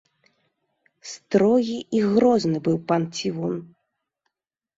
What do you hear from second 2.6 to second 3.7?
быў пан цівун.